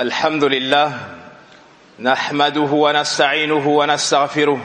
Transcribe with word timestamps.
الحمد 0.00 0.44
لله 0.44 0.92
نحمده 2.00 2.60
ونستعينه 2.60 3.68
ونستغفره 3.68 4.60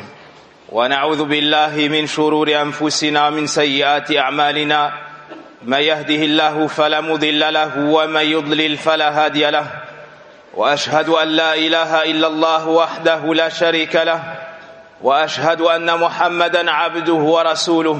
ونعوذ 0.72 1.24
بالله 1.24 1.88
من 1.92 2.08
شرور 2.08 2.62
أنفسنا 2.62 3.28
ومن 3.28 3.48
سيئات 3.48 4.16
أعمالنا. 4.18 4.92
من 5.64 5.78
يهده 5.78 6.16
الله 6.16 6.68
فلا 6.68 7.02
مضل 7.02 7.54
له 7.54 7.72
ومن 7.78 8.22
يضلل 8.22 8.78
فلا 8.78 9.26
هادي 9.26 9.50
له. 9.50 9.68
وأشهد 10.54 11.10
أن 11.10 11.28
لا 11.28 11.54
إله 11.56 12.04
إلا 12.04 12.28
الله 12.28 12.68
وحده 12.68 13.34
لا 13.34 13.50
شريك 13.50 13.96
له. 13.96 14.24
وأشهد 15.02 15.62
أن 15.62 16.00
محمدا 16.00 16.72
عبده 16.72 17.14
ورسوله. 17.14 18.00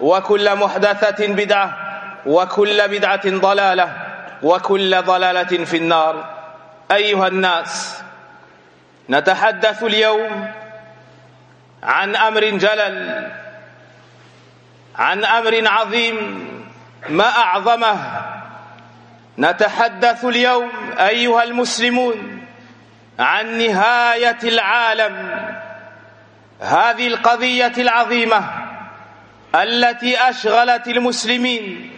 وكل 0.00 0.56
محدثة 0.56 1.26
بدعة 1.26 1.78
وكل 2.26 2.88
بدعة 2.88 3.30
ضلالة 3.30 3.92
وكل 4.42 5.02
ضلالة 5.02 5.64
في 5.64 5.76
النار. 5.76 6.36
أيها 6.90 7.28
الناس 7.28 8.02
نتحدث 9.10 9.82
اليوم 9.82 10.50
عن 11.82 12.16
أمر 12.16 12.44
جلل 12.44 13.30
عن 14.96 15.24
أمر 15.24 15.68
عظيم 15.68 16.46
ما 17.08 17.28
أعظمه. 17.28 18.22
نتحدث 19.38 20.24
اليوم 20.24 20.70
أيها 20.98 21.42
المسلمون 21.42 22.46
عن 23.18 23.58
نهاية 23.58 24.38
العالم 24.44 25.40
هذه 26.60 27.06
القضية 27.06 27.72
العظيمة. 27.78 28.65
التي 29.62 30.18
أشغلت 30.18 30.88
المسلمين 30.88 31.90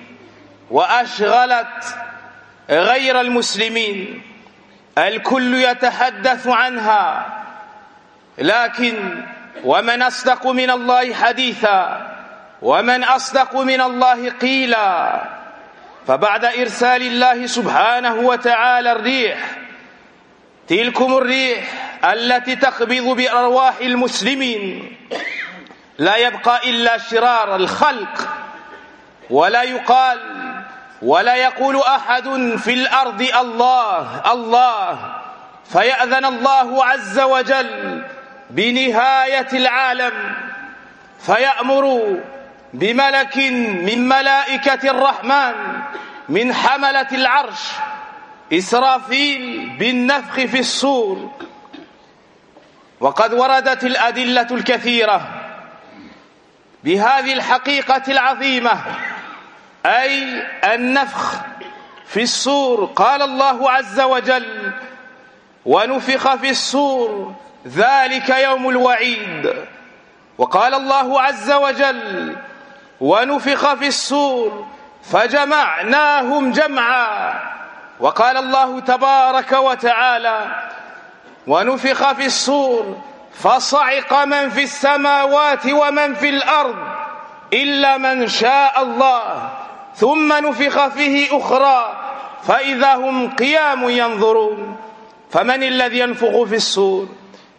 وأشغلت 0.71 1.85
غير 2.71 3.21
المسلمين 3.21 4.23
الكل 4.99 5.55
يتحدث 5.55 6.47
عنها 6.47 7.27
لكن 8.39 9.23
ومن 9.65 10.03
أصدق 10.03 10.47
من 10.47 10.71
الله 10.71 11.15
حديثا 11.15 12.09
ومن 12.63 13.05
أصدق 13.05 13.57
من 13.57 13.81
الله 13.81 14.31
قيلا 14.31 15.23
فبعد 16.07 16.45
إرسال 16.45 17.03
الله 17.03 17.47
سبحانه 17.47 18.15
وتعالى 18.15 18.93
الريح 18.93 19.39
تلكم 20.69 21.17
الريح 21.17 21.65
التي 22.05 22.57
تقبض 22.57 23.17
بأرواح 23.17 23.75
المسلمين. 23.81 24.97
لا 25.99 26.17
يبقى 26.17 26.71
إلا 26.71 26.99
شرار 26.99 27.57
الخلق 27.57 28.29
ولا 29.31 29.63
يقال 29.63 30.19
ولا 31.03 31.35
يقول 31.35 31.77
أحد 31.77 32.29
في 32.57 32.75
الأرض 32.75 33.23
الله 33.41 34.33
الله. 34.33 35.15
فيأذن 35.73 36.25
الله 36.25 36.85
عز 36.85 37.21
وجل 37.21 38.05
بنهاية 38.51 39.49
العالم 39.53 40.13
فيأمر 41.27 42.17
بملك 42.73 43.37
من 43.87 44.09
ملائكة 44.09 44.91
الرحمن 44.91 45.55
من 46.29 46.55
حملة 46.55 47.09
العرش 47.13 47.63
إسرافيل 48.53 49.71
بالنفخ 49.79 50.35
في 50.35 50.59
الصور. 50.59 51.31
وقد 53.01 53.33
وردت 53.33 53.85
الأدلة 53.85 54.47
الكثيرة 54.51 55.38
بهذه 56.89 57.33
الحقيقة 57.33 58.03
العظيمة 58.09 58.73
أي 59.87 60.47
النفخ 60.75 61.35
في 62.07 62.23
الصور 62.23 62.85
قال 62.85 63.23
الله 63.23 63.71
عز 63.71 64.01
وجل 64.01 64.73
ونفخ 65.67 66.35
في 66.35 66.51
الصور 66.51 67.35
ذلك 67.67 68.29
يوم 68.29 68.69
الوعيد 68.69 69.55
وقال 70.39 70.75
الله 70.75 71.23
عز 71.23 71.51
وجل 71.51 72.37
ونفخ 73.01 73.75
في 73.75 73.87
الصور 73.87 74.67
فجمعناهم 75.13 76.53
جمعا 76.53 77.35
وقال 78.01 78.37
الله 78.37 78.81
تبارك 78.81 79.53
وتعالى 79.53 80.63
ونفخ 81.47 82.13
في 82.13 82.27
الصور 82.27 83.03
فصعق 83.35 84.25
من 84.25 84.51
في 84.51 84.63
السماوات 84.63 85.67
ومن 85.67 86.15
في 86.15 86.29
الأرض 86.29 86.77
إلا 87.53 87.97
من 87.97 88.29
شاء 88.29 88.83
الله 88.83 89.51
ثم 89.95 90.33
نفخ 90.33 90.89
فيه 90.89 91.39
أخرى 91.39 91.97
فإذا 92.43 92.95
هم 92.95 93.31
قيام 93.31 93.89
ينظرون 93.89 94.77
فمن 95.31 95.63
الذي 95.63 95.99
ينفخ 95.99 96.43
في 96.43 96.57
الصور؟ 96.57 97.09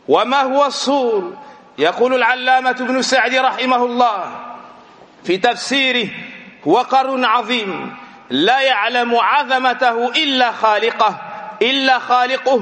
وما 0.08 0.42
هو 0.42 0.66
الصور؟ 0.66 1.34
يقول 1.78 2.14
العلامة 2.14 2.70
ابن 2.70 3.02
سعد 3.02 3.36
رحمه 3.36 3.86
الله 3.86 4.32
في 5.24 5.38
تفسيره 5.38 6.10
هو 6.68 6.78
قر 6.78 7.26
عظيم 7.26 7.96
لا 8.30 8.62
يعلم 8.62 9.16
عظمته 9.16 10.10
إلا 10.10 10.52
خالقه 10.52 11.22
إلا 11.62 12.00
خالقه 12.00 12.62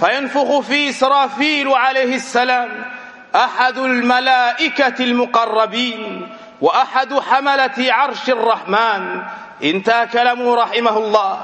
فينفخ 0.00 0.60
في 0.60 0.90
إسرافيل 0.90 1.68
عليه 1.68 2.14
السلام 2.14 2.84
أحد 3.34 3.78
الملائكة 3.78 5.04
المقربين 5.04 6.28
وأحد 6.60 7.20
حملة 7.20 7.78
عرش 7.78 8.30
الرحمن. 8.30 9.22
انتهى 9.62 10.06
كلامه 10.06 10.54
رحمه 10.54 10.98
الله. 10.98 11.40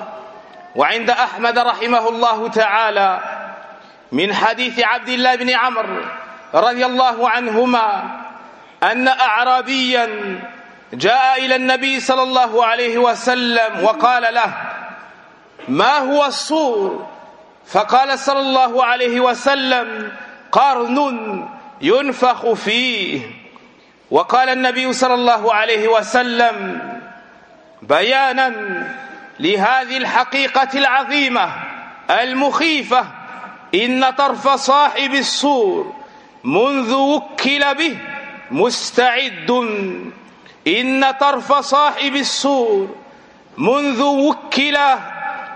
وعند 0.76 1.10
أحمد 1.10 1.58
رحمه 1.58 2.08
الله 2.08 2.48
تعالى 2.48 3.20
من 4.12 4.34
حديث 4.34 4.80
عبد 4.80 5.08
الله 5.08 5.34
بن 5.34 5.50
عمرو 5.50 6.04
رضي 6.54 6.86
الله 6.86 7.30
عنهما 7.30 8.04
أن 8.82 9.08
اعرابيا 9.08 10.08
جاء 10.92 11.44
إلى 11.44 11.56
النبي 11.56 12.00
صلى 12.00 12.22
الله 12.22 12.64
عليه 12.66 12.98
وسلم 12.98 13.84
وقال 13.84 14.34
له 14.34 14.54
ما 15.68 15.98
هو 15.98 16.24
الصور 16.24 17.11
فقال 17.66 18.18
صلى 18.18 18.40
الله 18.40 18.84
عليه 18.84 19.20
وسلم 19.20 20.12
قرن 20.52 21.48
ينفخ 21.80 22.52
فيه. 22.52 23.20
وقال 24.10 24.48
النبي 24.48 24.92
صلى 24.92 25.14
الله 25.14 25.54
عليه 25.54 25.88
وسلم 25.88 26.78
بيانا 27.82 28.48
لهذه 29.40 29.96
الحقيقة 29.96 30.68
العظيمة 30.74 31.50
المخيفة 32.10 33.06
إن 33.74 34.10
طرف 34.10 34.48
صاحب 34.48 35.14
السور 35.14 35.94
منذ 36.44 36.94
وكل 36.94 37.74
به 37.74 37.96
مستعد. 38.50 39.50
إن 40.66 41.10
طرف 41.20 41.52
صاحب 41.52 42.16
السور 42.16 42.96
منذ 43.58 44.02
وكل 44.02 44.78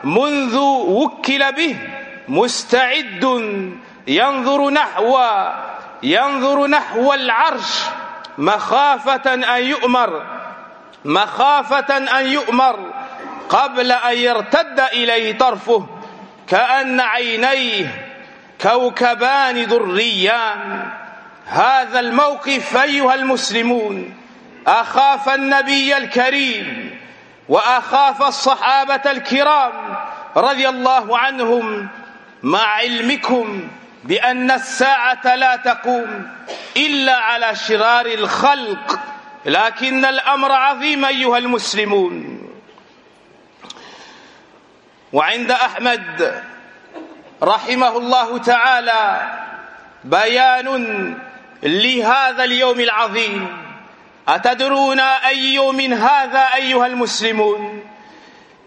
منذ 0.04 0.56
وكل 0.88 1.52
به 1.52 1.76
مستعد 2.28 3.24
ينظر 4.06 4.70
نحو 4.70 5.18
ينظر 6.02 6.66
نحو 6.66 7.12
العرش 7.12 7.82
مخافة 8.38 9.34
أن 9.34 9.62
يؤمر 9.62 10.22
مخافة 11.04 11.96
أن 11.96 12.26
يؤمر 12.26 12.78
قبل 13.48 13.92
أن 13.92 14.16
يرتد 14.16 14.80
إليه 14.80 15.38
طرفه 15.38 15.86
كأن 16.48 17.00
عينيه 17.00 18.04
كوكبان 18.60 19.66
دريان 19.66 20.90
هذا 21.46 22.00
الموقف 22.00 22.76
أيها 22.76 23.14
المسلمون 23.14 24.14
أخاف 24.66 25.28
النبي 25.28 25.96
الكريم 25.96 26.98
وأخاف 27.48 28.22
الصحابة 28.22 29.10
الكرام 29.10 29.96
رضي 30.36 30.68
الله 30.68 31.18
عنهم 31.18 31.88
مع 32.42 32.66
علمكم 32.66 33.68
بأن 34.04 34.50
الساعة 34.50 35.34
لا 35.34 35.56
تقوم 35.56 36.28
إلا 36.76 37.16
على 37.16 37.54
شرار 37.56 38.06
الخلق 38.06 38.98
لكن 39.46 40.04
الأمر 40.04 40.52
عظيم 40.52 41.04
أيها 41.04 41.38
المسلمون. 41.38 42.42
وعند 45.12 45.50
أحمد 45.50 46.42
رحمه 47.42 47.96
الله 47.96 48.38
تعالى 48.38 49.32
بيان 50.04 51.14
لهذا 51.62 52.44
اليوم 52.44 52.80
العظيم. 52.80 53.56
أتدرون 54.28 55.00
أي 55.00 55.54
يوم 55.54 55.80
هذا 55.80 56.40
أيها 56.54 56.86
المسلمون؟ 56.86 57.82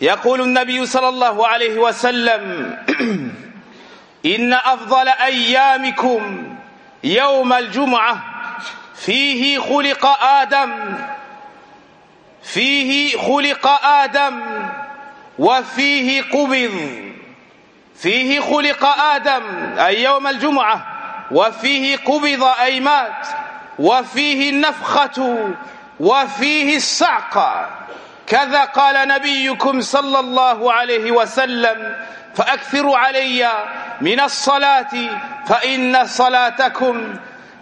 يقول 0.02 0.42
النبي 0.42 0.86
صلى 0.86 1.10
الله 1.10 1.48
عليه 1.48 1.80
وسلم 1.80 2.76
إن 4.26 4.54
أفضل 4.54 5.08
أيامكم 5.08 6.56
يوم 7.04 7.54
الجمعة. 7.54 8.24
فيه 8.96 9.60
خلق 9.60 10.06
آدم. 10.24 10.98
فيه 12.44 13.18
خلق 13.18 13.86
آدم. 13.86 14.42
وفيه 15.40 16.22
قبض. 16.22 17.02
فيه 18.02 18.40
خلق 18.40 18.86
آدم 18.86 19.44
أي 19.80 20.04
يوم 20.04 20.28
الجمعة. 20.28 20.86
وفيه 21.32 21.98
قبض 21.98 22.44
أي 22.44 22.80
مات 22.80 23.28
وفيه 23.80 24.50
النفخة. 24.50 25.50
وفيه 26.00 26.78
الصعقة 26.78 27.70
كذا 28.28 28.64
قال 28.64 29.08
نبيكم 29.08 29.82
صلى 29.82 30.20
الله 30.20 30.74
عليه 30.74 31.12
وسلم. 31.12 31.96
فأكثروا 32.36 32.98
علي 32.98 33.52
من 34.02 34.20
الصلاة 34.20 34.94
فإن 35.48 36.06
صلاتكم 36.06 37.16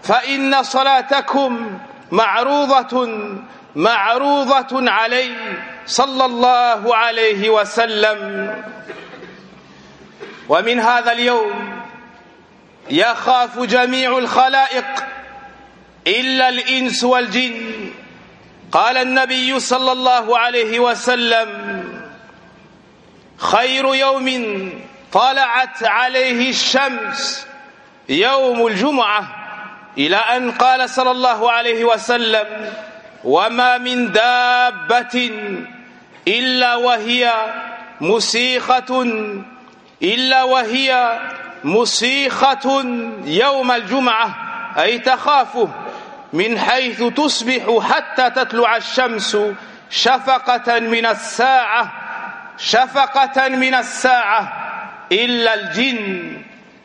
فإن 0.03 0.63
صلاتكم 0.63 1.79
معروضة 2.11 3.07
معروضة 3.75 4.91
علي 4.91 5.31
صلى 5.85 6.25
الله 6.25 6.95
عليه 6.95 7.49
وسلم. 7.49 8.19
ومن 10.49 10.79
هذا 10.79 11.11
اليوم 11.11 11.81
يخاف 12.89 13.59
جميع 13.59 14.17
الخلائق 14.17 14.85
إلا 16.07 16.49
الإنس 16.49 17.03
والجن. 17.03 17.91
قال 18.71 18.97
النبي 18.97 19.59
صلى 19.59 19.91
الله 19.91 20.37
عليه 20.39 20.79
وسلم 20.79 21.49
خير 23.37 23.95
يوم 23.95 24.69
طلعت 25.11 25.83
عليه 25.83 26.49
الشمس 26.49 27.47
يوم 28.09 28.67
الجمعة 28.67 29.27
إلى 29.97 30.15
أن 30.15 30.51
قال 30.51 30.89
صلى 30.89 31.11
الله 31.11 31.51
عليه 31.51 31.85
وسلم 31.85 32.71
وما 33.23 33.77
من 33.77 34.11
دابة 34.11 35.31
إلا 36.27 36.75
وهي 36.75 37.33
مسيخة 38.01 39.03
إلا 40.03 40.43
وهي 40.43 41.19
مسيخة 41.63 42.83
يوم 43.25 43.71
الجمعة 43.71 44.35
أي 44.77 44.99
تخافه 44.99 45.69
من 46.33 46.59
حيث 46.59 47.03
تصبح 47.03 47.79
حتى 47.89 48.29
تطلع 48.29 48.77
الشمس 48.77 49.37
شفقة 49.89 50.79
من 50.79 51.05
الساعة. 51.05 52.06
شفقة 52.57 53.47
من 53.47 53.73
الساعة 53.73 54.53
إلا 55.11 55.53
الجن 55.53 56.41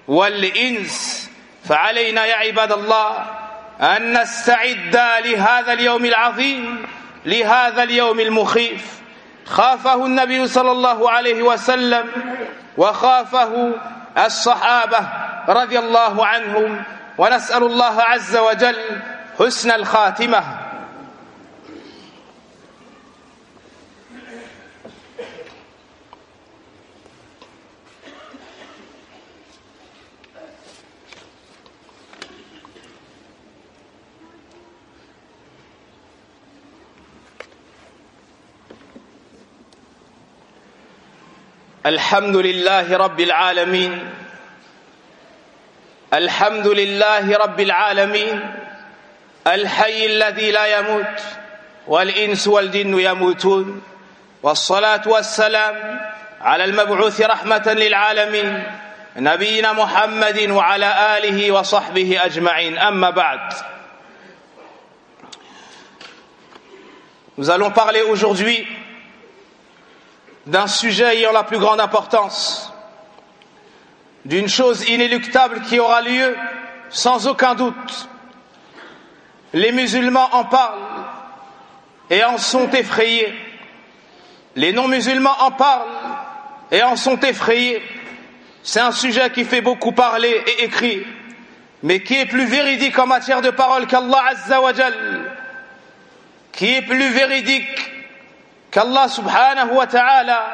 والإنس. 0.08 1.30
فعلينا 1.68 2.26
يا 2.26 2.36
عباد 2.36 2.72
الله 2.72 3.26
أن 3.80 4.20
نستعد 4.20 4.96
لهذا 5.24 5.72
اليوم 5.72 6.04
العظيم 6.04 6.86
لهذا 7.26 7.82
اليوم 7.82 8.20
المخيف. 8.20 9.02
خافه 9.46 10.06
النبي 10.06 10.48
صلى 10.48 10.70
الله 10.70 11.10
عليه 11.10 11.42
وسلم 11.42 12.12
وخافه 12.76 13.72
الصحابة 14.26 15.08
رضي 15.48 15.78
الله 15.78 16.26
عنهم. 16.26 16.82
ونسأل 17.18 17.62
الله 17.62 18.02
عز 18.02 18.36
وجل 18.36 18.78
حسن 19.38 19.70
الخاتمة. 19.70 20.61
الحمد 41.86 42.36
لله 42.36 42.96
رب 42.96 43.20
العالمين. 43.20 44.10
الحمد 46.14 46.66
لله 46.66 47.36
رب 47.36 47.60
العالمين. 47.60 48.54
الحي 49.46 50.06
الذي 50.06 50.50
لا 50.50 50.78
يموت 50.78 51.18
والإنس 51.86 52.48
والجن 52.48 52.98
يموتون. 52.98 53.82
والصلاة 54.42 55.02
والسلام 55.06 56.00
على 56.40 56.64
المبعوث 56.64 57.20
رحمة 57.20 57.66
للعالمين. 57.66 58.64
نبينا 59.16 59.72
محمد 59.72 60.50
وعلى 60.50 61.18
آله 61.18 61.50
وصحبه 61.50 62.18
أجمعين. 62.24 62.78
أما 62.78 63.10
بعد. 63.10 63.52
Nous 67.38 67.50
allons 67.50 67.70
parler 67.70 68.02
aujourd'hui 68.02 68.68
d'un 70.46 70.66
sujet 70.66 71.16
ayant 71.16 71.32
la 71.32 71.44
plus 71.44 71.58
grande 71.58 71.80
importance, 71.80 72.72
d'une 74.24 74.48
chose 74.48 74.88
inéluctable 74.88 75.62
qui 75.62 75.78
aura 75.78 76.02
lieu 76.02 76.36
sans 76.90 77.26
aucun 77.26 77.54
doute. 77.54 78.08
Les 79.52 79.72
musulmans 79.72 80.28
en 80.32 80.44
parlent 80.44 80.78
et 82.10 82.24
en 82.24 82.38
sont 82.38 82.70
effrayés. 82.70 83.32
Les 84.56 84.72
non-musulmans 84.72 85.36
en 85.40 85.50
parlent 85.52 85.88
et 86.70 86.82
en 86.82 86.96
sont 86.96 87.18
effrayés. 87.20 87.82
C'est 88.62 88.80
un 88.80 88.92
sujet 88.92 89.30
qui 89.30 89.44
fait 89.44 89.60
beaucoup 89.60 89.92
parler 89.92 90.42
et 90.46 90.64
écrire, 90.64 91.04
mais 91.82 92.02
qui 92.02 92.14
est 92.14 92.26
plus 92.26 92.46
véridique 92.46 92.98
en 92.98 93.06
matière 93.06 93.42
de 93.42 93.50
parole 93.50 93.86
qu'Allah 93.86 94.22
Azza 94.30 94.60
wa 94.60 94.72
qui 96.52 96.74
est 96.74 96.82
plus 96.82 97.10
véridique 97.10 97.91
qu'Allah 98.72 99.06
subhanahu 99.06 99.74
wa 99.74 99.86
ta'ala, 99.86 100.46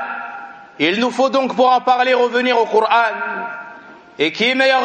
il 0.78 1.00
nous 1.00 1.10
faut 1.10 1.30
donc 1.30 1.56
pour 1.56 1.72
en 1.72 1.80
parler 1.80 2.12
revenir 2.12 2.60
au 2.60 2.66
Coran, 2.66 3.14
et 4.18 4.32
qui 4.32 4.50
est 4.50 4.54
meilleur, 4.54 4.82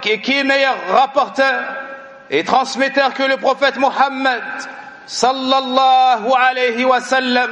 qui 0.00 0.32
est 0.32 0.44
meilleur 0.44 0.74
rapporteur 0.90 1.62
et 2.30 2.42
transmetteur 2.42 3.12
que 3.14 3.22
le 3.22 3.36
prophète 3.36 3.76
Mohammed 3.76 4.42
sallallahu 5.06 6.32
alayhi 6.34 6.84
wa 6.84 7.00
sallam. 7.00 7.50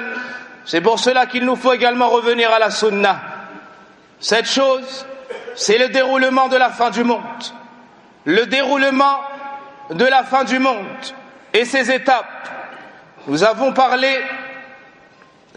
C'est 0.64 0.80
pour 0.80 0.98
cela 0.98 1.26
qu'il 1.26 1.44
nous 1.44 1.56
faut 1.56 1.74
également 1.74 2.08
revenir 2.08 2.50
à 2.50 2.58
la 2.58 2.70
sunna. 2.70 3.20
Cette 4.18 4.48
chose, 4.48 5.06
c'est 5.54 5.76
le 5.76 5.88
déroulement 5.88 6.48
de 6.48 6.56
la 6.56 6.70
fin 6.70 6.90
du 6.90 7.04
monde. 7.04 7.20
Le 8.24 8.46
déroulement 8.46 9.18
de 9.90 10.04
la 10.04 10.22
fin 10.22 10.44
du 10.44 10.58
monde 10.58 10.86
et 11.52 11.64
ses 11.64 11.90
étapes. 11.90 12.48
Nous 13.26 13.44
avons 13.44 13.72
parlé 13.72 14.08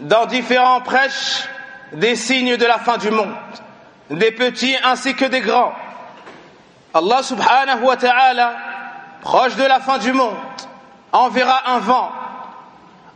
dans 0.00 0.26
différents 0.26 0.80
prêches 0.80 1.48
des 1.92 2.16
signes 2.16 2.56
de 2.56 2.66
la 2.66 2.78
fin 2.78 2.98
du 2.98 3.10
monde, 3.10 3.34
des 4.10 4.32
petits 4.32 4.76
ainsi 4.84 5.14
que 5.14 5.24
des 5.24 5.40
grands. 5.40 5.72
Allah 6.94 7.22
subhanahu 7.22 7.82
wa 7.82 7.96
ta'ala, 7.96 8.56
proche 9.20 9.56
de 9.56 9.64
la 9.64 9.80
fin 9.80 9.98
du 9.98 10.12
monde, 10.12 10.36
enverra 11.12 11.70
un 11.70 11.78
vent, 11.78 12.10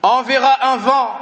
enverra 0.03 0.73
un 0.73 0.77
vent 0.77 1.17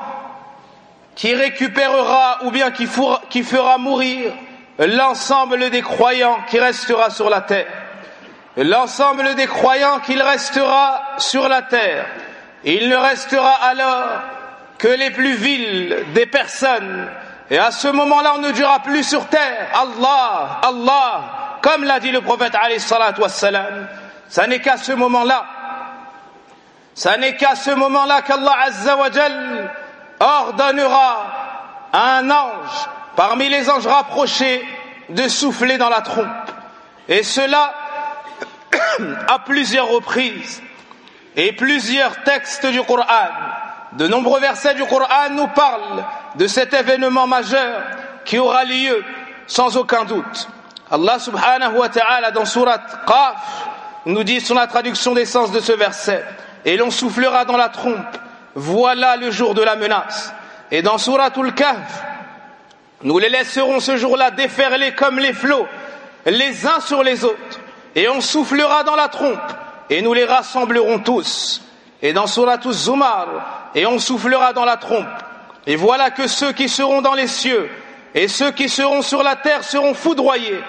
qui 1.15 1.35
récupérera 1.35 2.39
ou 2.45 2.51
bien 2.51 2.71
qui, 2.71 2.87
fera 2.87 3.79
mourir 3.79 4.33
l'ensemble 4.79 5.71
des 5.71 5.83
croyants 5.83 6.39
qui 6.49 6.61
restera 6.61 7.11
sur 7.11 7.29
la 7.29 7.41
terre. 7.41 7.67
L'ensemble 8.57 9.35
des 9.35 9.47
croyants 9.47 10.01
qui 10.01 10.21
restera 10.21 11.01
sur 11.19 11.49
la 11.49 11.63
terre. 11.63 12.07
Il 12.65 12.89
ne 12.89 12.97
restera 12.97 13.53
alors 13.53 14.07
que 14.79 14.89
les 14.89 15.11
plus 15.11 15.35
viles 15.35 16.05
des 16.15 16.27
personnes. 16.27 17.09
Et 17.51 17.59
à 17.59 17.71
ce 17.71 17.89
moment-là, 17.89 18.35
on 18.37 18.39
ne 18.39 18.51
dira 18.53 18.81
plus 18.81 19.03
sur 19.03 19.27
terre 19.27 19.69
Allah, 19.75 20.61
Allah, 20.63 21.59
comme 21.63 21.85
l'a 21.85 21.99
dit 22.01 22.11
le 22.11 22.21
prophète 22.21 22.55
alayhi 22.55 22.81
wassalam, 23.19 23.89
ça 24.29 24.47
n'est 24.47 24.61
qu'à 24.61 24.77
ce 24.77 24.93
moment-là, 24.93 25.45
ça 26.95 27.17
n'est 27.17 27.37
qu'à 27.37 27.55
ce 27.55 27.71
moment-là 27.71 28.23
qu'Allah 28.23 28.57
azza 28.67 28.97
wa 28.97 29.09
ordonnera 30.21 31.27
à 31.93 32.19
un 32.19 32.31
ange 32.31 32.89
parmi 33.17 33.49
les 33.49 33.71
anges 33.71 33.87
rapprochés 33.87 34.65
de 35.09 35.27
souffler 35.29 35.79
dans 35.79 35.89
la 35.89 36.03
trompe. 36.03 36.27
Et 37.09 37.23
cela 37.23 37.73
à 39.29 39.39
plusieurs 39.41 39.89
reprises. 39.89 40.63
Et 41.37 41.53
plusieurs 41.53 42.23
textes 42.25 42.67
du 42.67 42.83
Coran, 42.83 43.05
de 43.93 44.07
nombreux 44.07 44.41
versets 44.41 44.75
du 44.75 44.85
Coran 44.85 45.31
nous 45.31 45.49
parlent 45.49 46.05
de 46.37 46.47
cet 46.47 46.75
événement 46.75 47.27
majeur 47.27 47.83
qui 48.25 48.39
aura 48.39 48.65
lieu 48.65 49.05
sans 49.47 49.77
aucun 49.77 50.05
doute. 50.05 50.49
Allah 50.91 51.19
subhanahu 51.19 51.77
wa 51.77 51.89
ta'ala 51.89 52.31
dans 52.31 52.45
surat 52.45 52.79
Qaf 53.07 53.69
nous 54.07 54.25
dit 54.25 54.41
sur 54.41 54.55
la 54.55 54.67
traduction 54.67 55.15
des 55.15 55.25
sens 55.25 55.53
de 55.53 55.61
ce 55.61 55.73
verset 55.73 56.25
et 56.65 56.77
l'on 56.77 56.91
soufflera 56.91 57.45
dans 57.45 57.57
la 57.57 57.69
trompe. 57.69 58.19
Voilà 58.55 59.17
le 59.17 59.31
jour 59.31 59.55
de 59.55 59.63
la 59.63 59.77
menace 59.77 60.33
et 60.71 60.83
dans 60.83 60.99
surat 60.99 61.31
Kahf 61.31 62.05
nous 63.03 63.19
les 63.19 63.29
laisserons 63.29 63.81
ce 63.81 63.97
jour-là 63.97 64.31
déferler 64.33 64.93
comme 64.93 65.19
les 65.19 65.33
flots 65.33 65.67
les 66.31 66.67
uns 66.67 66.81
sur 66.81 67.03
les 67.03 67.25
autres. 67.25 67.61
Et 67.95 68.09
on 68.09 68.21
soufflera 68.21 68.85
dans 68.85 68.97
la 68.97 69.09
trompe. 69.09 69.39
Et 69.91 70.03
nous 70.03 70.13
les 70.13 70.25
rassemblerons 70.25 70.99
tous 70.99 71.63
et 72.03 72.13
dans 72.13 72.27
surat 72.27 72.59
Zumar 72.71 73.71
et 73.75 73.87
on 73.87 73.99
soufflera 73.99 74.53
dans 74.53 74.65
la 74.65 74.77
trompe 74.77 75.07
et 75.67 75.77
voilà 75.77 76.11
que 76.11 76.27
ceux 76.27 76.53
qui 76.53 76.69
seront 76.69 77.03
dans 77.03 77.15
les 77.15 77.27
cieux 77.27 77.69
et 78.15 78.29
ceux 78.29 78.51
qui 78.51 78.69
seront 78.69 79.03
sur 79.03 79.23
la 79.23 79.37
terre 79.37 79.65
seront 79.65 79.95
foudroyés, 79.95 80.61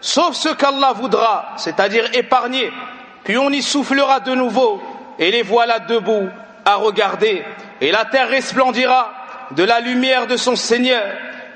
sauf 0.00 0.34
ce 0.34 0.48
qu'Allah 0.50 0.92
voudra, 0.92 1.54
c'est-à-dire 1.56 2.08
épargnés. 2.14 2.70
Puis 3.24 3.38
on 3.38 3.50
y 3.50 3.62
soufflera 3.62 4.20
de 4.20 4.34
nouveau, 4.34 4.82
et 5.18 5.30
les 5.30 5.42
voilà 5.42 5.78
debout 5.78 6.28
à 6.64 6.76
regarder, 6.76 7.42
et 7.80 7.90
la 7.90 8.04
terre 8.04 8.28
resplendira 8.28 9.12
de 9.52 9.64
la 9.64 9.80
lumière 9.80 10.26
de 10.26 10.36
son 10.36 10.56
Seigneur. 10.56 11.04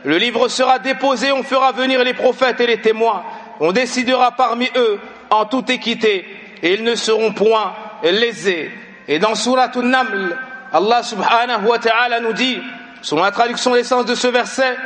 Le 0.05 0.19
livre 0.19 0.49
sera 0.49 0.79
déposé, 0.79 1.33
on 1.33 1.43
fera 1.43 1.73
venir 1.73 2.05
les 2.05 2.15
prophètes 2.15 2.61
et 2.61 2.67
les 2.67 2.81
témoins, 2.81 3.23
on 3.61 3.73
décidera 3.73 4.33
parmi 4.33 4.69
eux 4.77 5.01
en 5.31 5.47
toute 5.47 5.71
équité, 5.71 6.27
et 6.63 6.75
ils 6.75 6.85
ne 6.85 6.95
seront 6.95 7.33
point 7.33 7.75
lésés. 8.03 8.71
Et 9.09 9.19
dans 9.19 9.35
Surat 9.35 9.71
An-Naml, 9.75 10.37
Allah 10.73 11.03
subhanahu 11.03 11.67
wa 11.67 11.79
ta'ala 11.79 12.21
nous 12.21 12.33
dit 12.33 12.61
Selon 13.03 13.23
la 13.23 13.31
traduction 13.31 13.75
des 13.75 13.85
sens 13.85 14.07
de 14.07 14.15
ce 14.15 14.29
verset, 14.29 14.77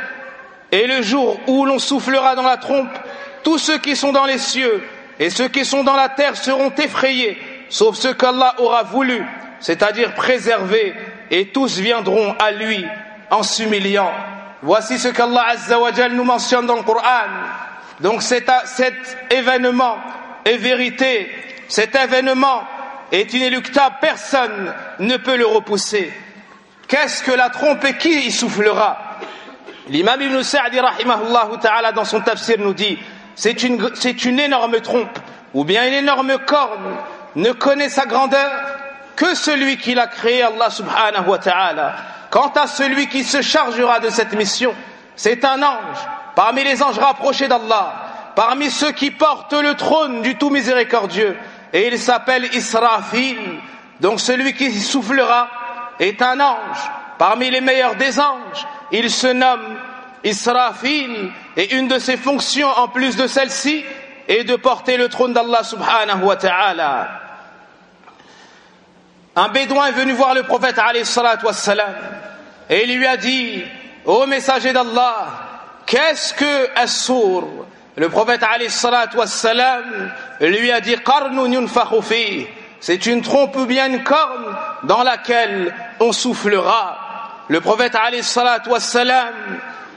et 0.71 0.87
le 0.87 1.01
jour 1.01 1.39
où 1.47 1.65
l'on 1.65 1.79
soufflera 1.79 2.35
dans 2.35 2.43
la 2.43 2.57
trompe, 2.57 2.91
tous 3.43 3.57
ceux 3.57 3.77
qui 3.77 3.95
sont 3.95 4.11
dans 4.11 4.25
les 4.25 4.37
cieux 4.37 4.83
et 5.19 5.29
ceux 5.29 5.47
qui 5.47 5.65
sont 5.65 5.83
dans 5.83 5.95
la 5.95 6.09
terre 6.09 6.35
seront 6.35 6.71
effrayés, 6.77 7.37
sauf 7.69 7.95
ceux 7.95 8.13
qu'Allah 8.13 8.55
aura 8.59 8.83
voulu, 8.83 9.25
c'est-à-dire 9.59 10.13
préservés, 10.15 10.93
et 11.31 11.47
tous 11.47 11.77
viendront 11.77 12.35
à 12.39 12.51
lui 12.51 12.85
en 13.29 13.43
s'humiliant. 13.43 14.11
Voici 14.61 14.99
ce 14.99 15.09
qu'Allah 15.09 15.45
Azzawajal 15.49 16.13
nous 16.13 16.23
mentionne 16.23 16.65
dans 16.65 16.75
le 16.75 16.83
Coran. 16.83 17.03
Donc 17.99 18.21
cet, 18.21 18.49
cet 18.65 18.95
événement 19.29 19.97
est 20.45 20.57
vérité, 20.57 21.29
cet 21.67 21.95
événement 21.95 22.63
est 23.11 23.33
inéluctable, 23.33 23.95
personne 24.01 24.73
ne 24.99 25.17
peut 25.17 25.37
le 25.37 25.45
repousser. 25.45 26.13
Qu'est-ce 26.87 27.23
que 27.23 27.31
la 27.31 27.49
trompe 27.49 27.83
et 27.85 27.97
qui 27.97 28.27
y 28.27 28.31
soufflera? 28.31 28.97
L'imam 29.89 30.21
Ibn 30.21 30.43
Sa'di 30.43 30.79
ta'ala 31.61 31.91
dans 31.91 32.05
son 32.05 32.21
tafsir 32.21 32.57
nous 32.59 32.73
dit 32.73 32.97
c'est 33.35 33.63
une, 33.63 33.89
c'est 33.95 34.25
une 34.25 34.39
énorme 34.39 34.79
trompe 34.81 35.17
ou 35.53 35.63
bien 35.63 35.87
une 35.87 35.93
énorme 35.93 36.37
corne 36.45 36.95
ne 37.35 37.51
connaît 37.51 37.89
sa 37.89 38.05
grandeur 38.05 38.51
que 39.15 39.35
celui 39.35 39.77
qui 39.77 39.93
l'a 39.95 40.07
créé 40.07 40.43
Allah 40.43 40.69
subhanahu 40.69 41.27
wa 41.27 41.37
ta'ala. 41.37 41.95
Quant 42.29 42.51
à 42.55 42.67
celui 42.67 43.07
qui 43.07 43.23
se 43.23 43.41
chargera 43.41 43.99
de 43.99 44.09
cette 44.09 44.33
mission, 44.33 44.73
c'est 45.15 45.43
un 45.43 45.61
ange 45.61 46.07
parmi 46.35 46.63
les 46.63 46.81
anges 46.81 46.99
rapprochés 46.99 47.47
d'Allah, 47.47 47.93
parmi 48.35 48.69
ceux 48.69 48.91
qui 48.91 49.11
portent 49.11 49.53
le 49.53 49.75
trône 49.75 50.21
du 50.21 50.35
tout 50.37 50.49
miséricordieux 50.49 51.35
et 51.73 51.87
il 51.87 51.99
s'appelle 51.99 52.53
Israfil. 52.53 53.37
Donc 53.99 54.19
celui 54.19 54.53
qui 54.53 54.71
soufflera 54.79 55.49
est 55.99 56.21
un 56.21 56.39
ange, 56.39 56.79
parmi 57.17 57.49
les 57.49 57.61
meilleurs 57.61 57.95
des 57.95 58.19
anges. 58.19 58.65
Il 58.91 59.09
se 59.11 59.27
nomme 59.27 59.77
Israfil 60.23 61.31
et 61.55 61.75
une 61.75 61.87
de 61.87 61.99
ses 61.99 62.17
fonctions 62.17 62.69
en 62.69 62.87
plus 62.87 63.15
de 63.15 63.27
celle-ci 63.27 63.83
est 64.27 64.43
de 64.43 64.55
porter 64.55 64.97
le 64.97 65.09
trône 65.09 65.33
d'Allah 65.33 65.63
subhanahu 65.63 66.23
wa 66.23 66.35
ta'ala. 66.35 67.09
Un 69.35 69.49
bédouin 69.49 69.87
est 69.87 69.93
venu 69.93 70.13
voir 70.13 70.33
le 70.33 70.43
prophète 70.43 70.77
alayhi 70.77 71.05
wassalam, 71.43 71.95
et 72.69 72.83
il 72.83 72.97
lui 72.97 73.07
a 73.07 73.17
dit 73.17 73.63
Ô 74.05 74.25
messager 74.25 74.73
d'Allah, 74.73 75.27
qu'est-ce 75.85 76.33
que 76.33 76.69
Assour? 76.75 77.65
Le 77.99 78.07
prophète 78.07 78.45
wassalam, 79.13 80.13
lui 80.39 80.71
a 80.71 80.79
dit 80.79 80.95
c'est 82.79 83.05
une 83.05 83.21
trompe 83.21 83.57
ou 83.57 83.65
bien 83.65 83.87
une 83.87 84.05
corne 84.05 84.55
dans 84.83 85.03
laquelle 85.03 85.75
on 85.99 86.13
soufflera. 86.13 86.97
Le 87.49 87.59
prophète 87.59 87.97
wassalam, 88.67 89.33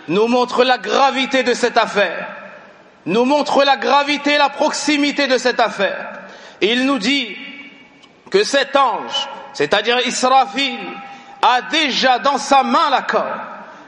nous 0.09 0.27
montre 0.27 0.65
la 0.65 0.79
gravité 0.79 1.45
de 1.45 1.55
cette 1.55 1.79
affaire, 1.79 2.27
nous 3.07 3.25
montre 3.25 3.63
la 3.63 3.77
gravité 3.77 4.33
et 4.33 4.39
la 4.39 4.49
proximité 4.49 5.29
de 5.29 5.39
cette 5.39 5.61
affaire. 5.61 6.11
il 6.61 6.87
nous 6.87 6.99
dit 6.99 7.37
que 8.33 8.43
cet 8.43 8.75
ange, 8.75 9.29
c'est-à-dire 9.53 10.05
Israfil, 10.05 10.81
a 11.41 11.63
déjà 11.71 12.19
dans 12.19 12.39
sa 12.39 12.65
main 12.65 12.91
la 12.91 13.03
corne 13.03 13.43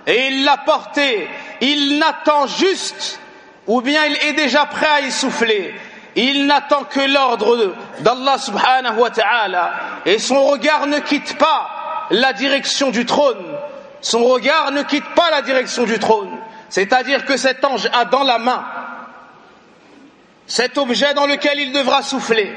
et 0.07 0.29
il 0.29 0.45
l'a 0.45 0.59
portée, 0.59 1.29
il 1.61 1.99
n'attend 1.99 2.47
juste 2.47 3.19
ou 3.67 3.81
bien 3.81 4.05
il 4.05 4.29
est 4.29 4.33
déjà 4.35 4.67
prêt 4.67 4.87
à 4.87 5.01
y 5.01 5.11
souffler 5.11 5.75
il 6.17 6.47
n'attend 6.47 6.85
que 6.85 7.01
l'ordre 7.01 7.75
d'Allah 8.01 8.39
subhanahu 8.39 8.99
wa 8.99 9.11
ta'ala 9.11 9.73
et 10.07 10.19
son 10.19 10.45
regard 10.45 10.87
ne 10.87 11.01
quitte 11.01 11.37
pas 11.39 12.07
la 12.11 12.33
direction 12.33 12.91
du 12.91 13.05
trône. 13.07 13.45
Son 14.01 14.23
regard 14.25 14.71
ne 14.71 14.83
quitte 14.83 15.09
pas 15.17 15.31
la 15.31 15.43
direction 15.43 15.85
du 15.85 15.99
trône. 15.99 16.31
C'est-à-dire 16.69 17.25
que 17.25 17.37
cet 17.37 17.65
ange 17.65 17.89
a 17.93 18.05
dans 18.05 18.23
la 18.23 18.39
main 18.39 18.65
cet 20.47 20.77
objet 20.77 21.15
dans 21.15 21.27
lequel 21.27 21.59
il 21.59 21.73
devra 21.73 22.03
souffler. 22.03 22.55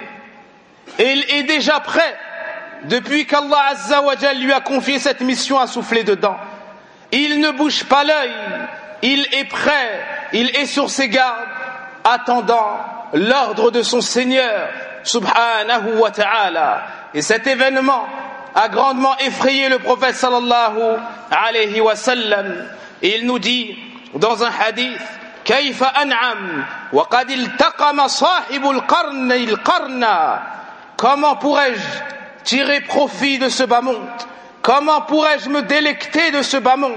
Et 0.99 1.13
il 1.13 1.35
est 1.35 1.43
déjà 1.43 1.79
prêt 1.79 2.17
depuis 2.83 3.25
qu'Allah 3.25 3.69
Azza 3.69 4.01
wa 4.01 4.15
lui 4.33 4.51
a 4.51 4.59
confié 4.59 4.99
cette 4.99 5.21
mission 5.21 5.57
à 5.57 5.67
souffler 5.67 6.03
dedans. 6.03 6.37
Il 7.11 7.39
ne 7.39 7.51
bouge 7.51 7.85
pas 7.85 8.03
l'œil, 8.03 8.31
il 9.02 9.26
est 9.32 9.44
prêt, 9.44 10.00
il 10.32 10.56
est 10.56 10.66
sur 10.66 10.90
ses 10.90 11.08
gardes, 11.08 11.48
attendant 12.04 12.78
l'ordre 13.12 13.70
de 13.70 13.82
son 13.82 14.00
Seigneur, 14.00 14.68
subhanahu 15.02 15.98
wa 15.98 16.10
ta'ala. 16.10 16.82
Et 17.14 17.22
cet 17.22 17.46
événement 17.46 18.06
a 18.54 18.68
grandement 18.68 19.16
effrayé 19.18 19.68
le 19.68 19.78
prophète 19.78 20.14
sallallahu 20.14 20.98
alayhi 21.30 21.80
wa 21.80 21.96
sallam. 21.96 22.68
il 23.02 23.26
nous 23.26 23.38
dit 23.38 23.76
dans 24.14 24.44
un 24.44 24.50
hadith, 24.50 25.00
كيف 25.44 25.82
أنعم 25.82 26.64
وقد 26.92 27.30
التقم 27.30 28.08
صاحب 28.08 28.70
القرن 28.70 29.32
القرن 29.32 30.06
Comment 30.96 31.34
pourrais-je 31.34 32.44
tirer 32.44 32.80
profit 32.82 33.38
de 33.38 33.48
ce 33.48 33.64
bas 33.64 33.80
monde 33.80 34.06
Comment 34.62 35.00
pourrais-je 35.00 35.48
me 35.48 35.62
délecter 35.62 36.30
de 36.30 36.42
ce 36.42 36.56
bas 36.58 36.76
monde 36.76 36.92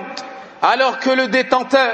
alors 0.62 0.98
que 0.98 1.10
le 1.10 1.28
détenteur, 1.28 1.92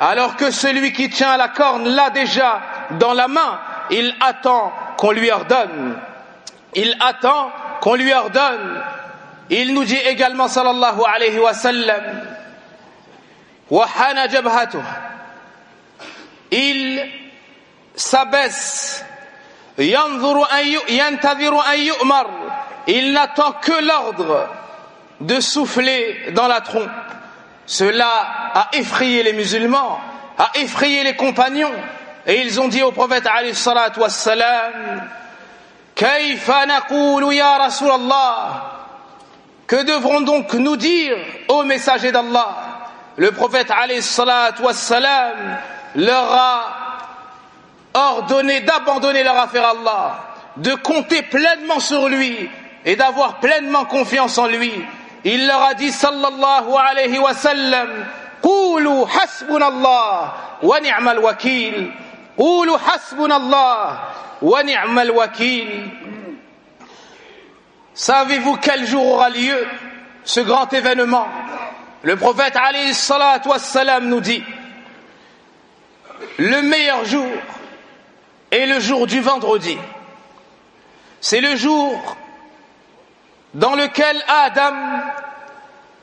alors 0.00 0.36
que 0.36 0.50
celui 0.50 0.92
qui 0.92 1.08
tient 1.10 1.36
la 1.36 1.48
corne 1.48 1.88
l'a 1.88 2.10
déjà 2.10 2.60
dans 2.92 3.12
la 3.12 3.28
main, 3.28 3.58
il 3.90 4.14
attend 4.20 4.72
qu'on 4.96 5.10
lui 5.10 5.30
ordonne. 5.30 5.98
Il 6.74 6.96
attend 7.00 7.50
qu'on 7.80 7.94
lui 7.94 8.12
ordonne. 8.12 8.82
Il 9.50 9.74
nous 9.74 9.84
dit 9.84 9.96
également, 9.96 10.48
sallallahu 10.48 11.00
alayhi 11.06 11.38
wa 11.38 11.54
sallam, 11.54 12.22
il 16.50 17.10
s'abaisse, 17.94 19.04
il 19.78 19.92
n'attend 23.12 23.52
que 23.52 23.84
l'ordre 23.84 24.48
de 25.20 25.40
souffler 25.40 26.32
dans 26.32 26.48
la 26.48 26.60
trompe. 26.60 26.90
Cela 27.66 28.52
a 28.54 28.68
effrayé 28.72 29.22
les 29.24 29.32
musulmans, 29.32 30.00
a 30.38 30.50
effrayé 30.54 31.02
les 31.02 31.16
compagnons, 31.16 31.74
et 32.26 32.40
ils 32.40 32.60
ont 32.60 32.68
dit 32.68 32.82
au 32.82 32.92
prophète 32.92 33.26
alayhi 33.26 33.54
salatu 33.54 34.00
wassalam, 34.00 35.02
Que 39.66 39.82
devront 39.82 40.20
donc 40.20 40.54
nous 40.54 40.76
dire, 40.76 41.16
ô 41.48 41.64
messager 41.64 42.12
d'Allah? 42.12 42.56
Le 43.16 43.32
prophète 43.32 43.70
alayhi 43.70 44.02
salatu 44.02 44.62
wassalam 44.62 45.58
leur 45.96 46.32
a 46.32 46.64
ordonné 47.94 48.60
d'abandonner 48.60 49.24
leur 49.24 49.38
affaire 49.38 49.64
à 49.64 49.70
Allah, 49.70 50.18
de 50.56 50.74
compter 50.74 51.22
pleinement 51.22 51.80
sur 51.80 52.08
lui 52.08 52.48
et 52.84 52.94
d'avoir 52.94 53.40
pleinement 53.40 53.86
confiance 53.86 54.38
en 54.38 54.46
lui. 54.46 54.72
Il 55.28 55.44
leur 55.48 55.60
a 55.60 55.74
dit 55.74 55.90
sallallahu 55.90 56.72
alayhi 56.78 57.18
wa 57.18 57.34
sallam 57.34 58.06
Qulu 58.40 59.02
hasbunallah 59.10 60.34
wa 60.62 60.80
ni'mal 60.80 61.18
wakil. 61.18 61.90
Qulu 62.36 62.70
hasbunallah 62.74 63.98
wa 64.40 64.62
ni'mal 64.62 65.10
wakil. 65.10 65.90
Savez-vous 67.92 68.56
quel 68.58 68.86
jour 68.86 69.04
aura 69.04 69.28
lieu 69.30 69.66
ce 70.22 70.38
grand 70.38 70.72
événement? 70.72 71.26
Le 72.02 72.14
prophète 72.14 72.54
alayhi 72.54 72.94
salatu 72.94 73.48
wassalam 73.48 74.06
nous 74.08 74.20
dit 74.20 74.44
Le 76.38 76.62
meilleur 76.62 77.04
jour 77.04 77.26
est 78.52 78.66
le 78.66 78.78
jour 78.78 79.08
du 79.08 79.20
vendredi. 79.20 79.76
C'est 81.20 81.40
le 81.40 81.56
jour 81.56 82.16
dans 83.56 83.74
lequel 83.74 84.22
Adam 84.28 84.74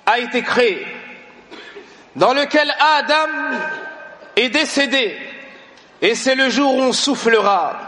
a 0.05 0.19
été 0.19 0.41
créé, 0.41 0.86
dans 2.15 2.33
lequel 2.33 2.74
Adam 2.98 3.57
est 4.36 4.50
décédé, 4.50 5.15
et 6.01 6.15
c'est 6.15 6.36
le 6.36 6.50
jour 6.50 6.75
où 6.75 6.81
on 6.81 6.93
soufflera. 6.93 7.79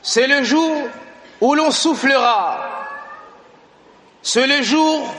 C'est 0.00 0.26
le 0.26 0.44
jour 0.44 0.88
où 1.40 1.54
l'on 1.54 1.70
soufflera. 1.70 2.60
C'est 4.22 4.46
le 4.46 4.62
jour 4.62 5.12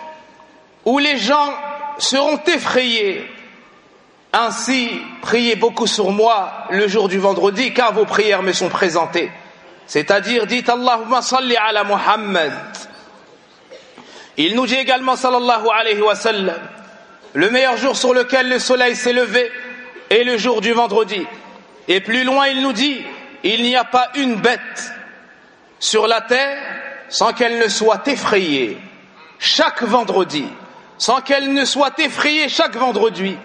où 0.86 0.98
les 0.98 1.18
gens 1.18 1.54
seront 2.00 2.40
effrayés 2.48 3.30
ainsi, 4.38 4.90
priez 5.22 5.56
beaucoup 5.56 5.88
sur 5.88 6.12
moi 6.12 6.66
le 6.70 6.90
jour 6.90 7.08
du 7.08 7.20
vendredi, 7.20 7.74
car 7.74 7.94
vos 7.94 8.04
prières 8.04 8.44
me 8.44 8.52
sont 8.52 8.68
présentées. 8.68 9.32
C'est-à-dire, 9.88 10.46
dites 10.46 10.68
Allahumma 10.68 11.22
salli 11.22 11.56
ala 11.56 11.86
Muhammad. 11.86 12.52
Il 14.38 14.56
nous 14.56 14.68
dit 14.68 14.76
également, 14.76 15.16
sallallahu 15.16 15.68
alayhi 15.74 16.02
wa 16.02 16.16
sallam, 16.16 16.60
le 17.34 17.50
meilleur 17.50 17.78
jour 17.78 17.96
sur 17.96 18.14
lequel 18.14 18.50
le 18.50 18.60
soleil 18.60 18.96
s'est 18.96 19.14
levé 19.14 19.52
est 20.10 20.24
le 20.24 20.38
jour 20.38 20.62
du 20.62 20.72
vendredi. 20.72 21.26
Et 21.88 22.00
plus 22.00 22.24
loin, 22.24 22.48
il 22.48 22.62
nous 22.62 22.74
dit, 22.74 23.02
il 23.44 23.64
n'y 23.64 23.76
a 23.76 23.84
pas 23.84 24.10
une 24.16 24.36
bête 24.36 24.92
sur 25.80 26.08
la 26.08 26.22
terre 26.22 26.58
sans 27.10 27.34
qu'elle 27.34 27.60
ne 27.60 27.68
soit 27.68 28.08
effrayée 28.08 28.78
chaque 29.38 29.84
vendredi, 29.84 30.46
sans 30.98 31.22
qu'elle 31.22 31.54
ne 31.54 31.66
soit 31.66 32.00
effrayée 32.00 32.50
chaque 32.50 32.76
vendredi 32.76 33.38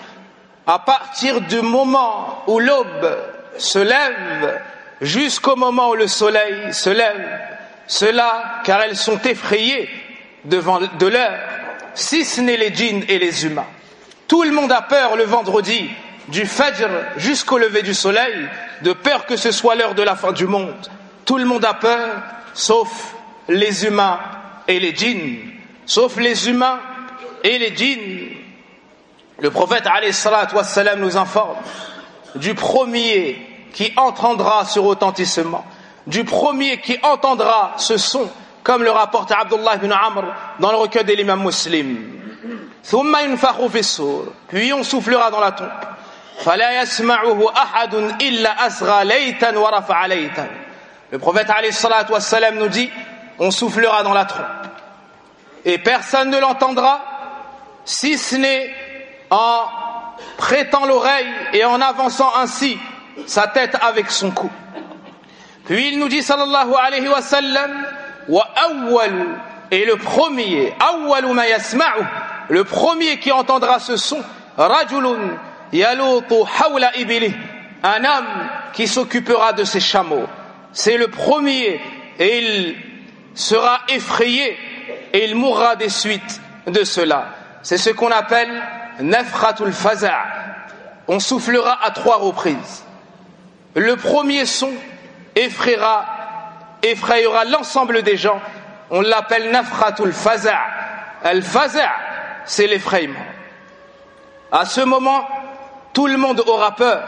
à 0.66 0.78
partir 0.78 1.40
du 1.40 1.60
moment 1.60 2.42
où 2.46 2.58
l'aube 2.58 3.16
se 3.58 3.78
lève 3.78 4.60
jusqu'au 5.00 5.56
moment 5.56 5.90
où 5.90 5.94
le 5.94 6.06
soleil 6.06 6.72
se 6.72 6.90
lève, 6.90 7.40
cela 7.86 8.60
car 8.64 8.82
elles 8.82 8.96
sont 8.96 9.20
effrayées 9.22 9.88
devant 10.44 10.80
de 10.80 11.06
l'heure, 11.06 11.38
si 11.94 12.24
ce 12.24 12.40
n'est 12.40 12.56
les 12.56 12.74
djinns 12.74 13.04
et 13.08 13.18
les 13.18 13.44
humains. 13.44 13.66
Tout 14.28 14.42
le 14.42 14.52
monde 14.52 14.72
a 14.72 14.82
peur 14.82 15.16
le 15.16 15.24
vendredi 15.24 15.90
du 16.28 16.46
Fajr 16.46 16.88
jusqu'au 17.16 17.58
lever 17.58 17.82
du 17.82 17.94
soleil, 17.94 18.48
de 18.82 18.92
peur 18.92 19.26
que 19.26 19.36
ce 19.36 19.50
soit 19.50 19.74
l'heure 19.74 19.94
de 19.94 20.02
la 20.02 20.16
fin 20.16 20.32
du 20.32 20.46
monde. 20.46 20.74
Tout 21.24 21.36
le 21.36 21.44
monde 21.44 21.64
a 21.64 21.74
peur, 21.74 22.22
sauf 22.54 23.14
les 23.48 23.84
humains 23.84 24.20
et 24.68 24.78
les 24.78 24.94
djinns. 24.94 25.38
Sauf 25.86 26.16
les 26.16 26.48
humains 26.48 26.78
et 27.42 27.58
les 27.58 27.74
djinns. 27.74 28.28
Le 29.40 29.50
prophète 29.50 29.88
nous 30.98 31.16
informe 31.16 31.56
du 32.36 32.54
premier 32.54 33.46
qui 33.72 33.92
entendra 33.96 34.64
ce 34.64 34.78
retentissement, 34.78 35.64
du 36.06 36.24
premier 36.24 36.80
qui 36.80 36.98
entendra 37.02 37.74
ce 37.76 37.96
son, 37.96 38.28
comme 38.62 38.82
le 38.82 38.90
rapporte 38.90 39.32
Abdullah 39.32 39.76
ibn 39.76 39.92
Amr 39.92 40.24
dans 40.58 40.70
le 40.70 40.76
recueil 40.78 41.04
de 41.04 41.12
l'imam 41.14 41.42
muslim. 41.42 42.20
Puis 44.48 44.72
on 44.72 44.82
soufflera 44.82 45.30
dans 45.30 45.40
la 45.40 45.52
tombe. 45.52 45.68
Le 51.12 51.18
prophète 51.18 51.48
nous 52.54 52.68
dit 52.68 52.90
on 53.38 53.50
soufflera 53.50 54.02
dans 54.02 54.14
la 54.14 54.24
trompe 54.24 54.46
et 55.64 55.78
personne 55.78 56.30
ne 56.30 56.38
l'entendra 56.38 57.00
si 57.84 58.16
ce 58.16 58.36
n'est 58.36 58.74
en 59.30 59.64
prêtant 60.36 60.86
l'oreille 60.86 61.28
et 61.52 61.64
en 61.64 61.80
avançant 61.80 62.32
ainsi 62.36 62.78
sa 63.26 63.46
tête 63.48 63.76
avec 63.80 64.10
son 64.10 64.30
cou. 64.30 64.50
Puis 65.66 65.88
il 65.88 65.98
nous 65.98 66.08
dit 66.08 66.22
sallallahu 66.22 66.72
alayhi 66.74 67.08
wa 67.08 67.20
sallam 67.20 67.86
et 69.70 69.84
le 69.84 69.96
premier 69.96 70.72
le 72.48 72.64
premier 72.64 73.18
qui 73.18 73.32
entendra 73.32 73.78
ce 73.78 73.96
son 73.96 74.20
rajulun 74.56 75.38
hawla 75.72 76.96
ibili 76.98 77.34
un 77.82 78.04
homme 78.04 78.48
qui 78.72 78.86
s'occupera 78.86 79.52
de 79.54 79.64
ses 79.64 79.80
chameaux. 79.80 80.26
C'est 80.72 80.96
le 80.98 81.08
premier 81.08 81.80
et 82.18 82.38
il 82.38 82.76
sera 83.34 83.80
effrayé 83.88 84.56
et 85.12 85.24
il 85.24 85.34
mourra 85.34 85.76
des 85.76 85.88
suites 85.88 86.40
de 86.66 86.84
cela. 86.84 87.28
C'est 87.62 87.78
ce 87.78 87.90
qu'on 87.90 88.10
appelle 88.10 88.50
nafratul 89.00 89.72
faza' 89.72 90.40
on 91.08 91.18
soufflera 91.18 91.78
à 91.84 91.90
trois 91.90 92.18
reprises. 92.18 92.84
Le 93.74 93.96
premier 93.96 94.46
son 94.46 94.70
effrayera 95.34 96.04
effrayera 96.81 97.45
l'ensemble 97.45 98.01
des 98.03 98.17
gens 98.17 98.39
on 98.89 99.01
l'appelle 99.01 99.51
nafratul 99.51 100.13
faza' 100.13 100.57
al 101.23 101.41
faza' 101.41 101.89
c'est 102.45 102.67
l'effrayement 102.67 103.25
à 104.51 104.65
ce 104.65 104.81
moment 104.81 105.27
tout 105.93 106.07
le 106.07 106.17
monde 106.17 106.43
aura 106.47 106.75
peur 106.75 107.03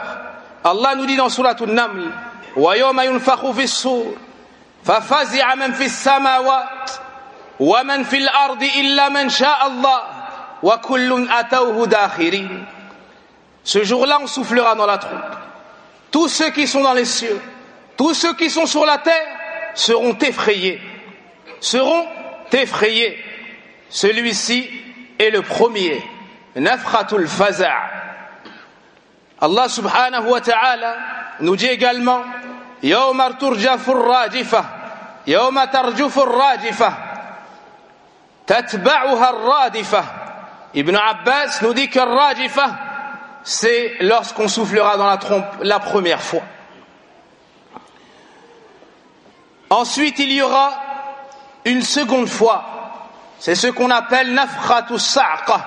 Allah 0.64 0.94
nous 0.96 1.06
dit 1.06 1.16
dans 1.16 1.28
suratul 1.28 1.70
naml 1.70 2.10
wa 2.56 2.76
yawma 2.76 3.04
yunfakhu 3.06 3.52
fi 3.54 3.68
sur 3.68 4.04
ففزع 4.84 5.54
من 5.54 5.72
في 5.72 5.84
السماوات 5.84 6.90
ومن 7.60 8.04
في 8.04 8.16
الأرض 8.16 8.62
إلا 8.62 9.08
من 9.08 9.28
شاء 9.28 9.66
الله 9.66 10.02
ce 13.64 13.84
jour-là, 13.84 14.18
on 14.20 14.26
soufflera 14.26 14.74
dans 14.74 14.86
la 14.86 14.98
trompe. 14.98 15.20
Tous 16.10 16.28
ceux 16.28 16.50
qui 16.50 16.66
sont 16.66 16.80
dans 16.80 16.94
les 16.94 17.04
cieux, 17.04 17.40
tous 17.96 18.14
ceux 18.14 18.34
qui 18.34 18.50
sont 18.50 18.66
sur 18.66 18.84
la 18.84 18.98
terre 18.98 19.26
seront 19.73 20.17
effrayés, 20.19 20.81
seront 21.59 22.05
effrayés. 22.51 23.17
Celui-ci 23.89 24.69
est 25.19 25.29
le 25.29 25.41
premier. 25.41 26.03
Nafratul 26.55 27.27
Faza'. 27.27 28.03
Allah 29.41 29.67
subhanahu 29.67 30.29
wa 30.29 30.41
ta'ala 30.41 30.95
nous 31.41 31.55
dit 31.55 31.67
également 31.67 32.21
Yawma 32.81 33.33
turjafur 33.33 34.05
rajifa 34.07 34.63
Yawma 35.27 35.67
tarjufur 35.67 36.29
rajifa 36.29 36.93
Tatba'uha 38.45 39.31
radifa 39.31 40.03
Ibn 40.73 40.95
Abbas 40.95 41.59
nous 41.61 41.73
dit 41.73 41.89
que 41.89 41.99
rajifa 41.99 42.69
c'est 43.43 43.97
lorsqu'on 43.99 44.47
soufflera 44.47 44.95
dans 44.95 45.07
la 45.07 45.17
trompe 45.17 45.45
la 45.61 45.79
première 45.79 46.21
fois. 46.21 46.43
Ensuite, 49.72 50.18
il 50.18 50.32
y 50.32 50.42
aura 50.42 50.72
une 51.64 51.82
seconde 51.82 52.28
fois. 52.28 52.64
C'est 53.38 53.54
ce 53.54 53.68
qu'on 53.68 53.90
appelle 53.90 54.32
Nafratu 54.32 54.98
Sa'qa. 54.98 55.60